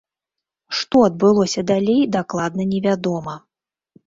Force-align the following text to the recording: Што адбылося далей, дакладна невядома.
Што 0.79 1.03
адбылося 1.07 1.65
далей, 1.73 2.01
дакладна 2.17 2.67
невядома. 2.73 3.39